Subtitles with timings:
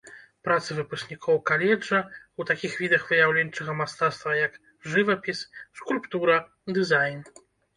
[0.47, 4.59] Працы выпускнікоў каледжа ў такіх відах выяўленчага мастацтва, як
[4.95, 5.45] жывапіс,
[5.83, 6.43] скульптура,
[6.81, 7.19] дызайн.